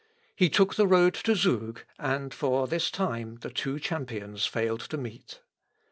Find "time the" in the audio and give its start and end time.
2.89-3.51